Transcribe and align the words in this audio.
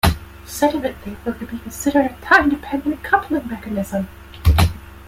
Sediment 0.47 0.95
can 1.03 1.15
therefore 1.23 1.33
be 1.45 1.59
considered 1.59 2.09
to 2.09 2.09
be 2.09 2.15
a 2.15 2.25
time-dependent 2.25 3.03
coupling 3.03 3.47
mechanism. 3.47 4.07